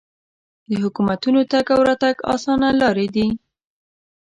د 0.69 0.71
حکومتونو 0.83 1.39
تګ 1.51 1.65
او 1.75 1.81
راتګ 1.89 2.15
اسانه 2.33 2.69
لارې 2.81 3.07
دي. 3.15 3.27